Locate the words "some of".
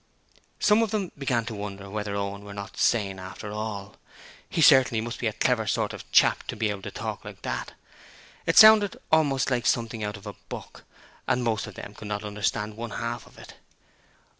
0.59-0.89